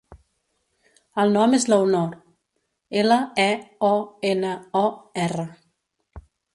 [1.23, 2.17] El nom és Leonor:
[3.05, 3.49] ela, e,
[3.93, 3.95] o,
[4.35, 4.87] ena, o,
[5.29, 5.51] erra.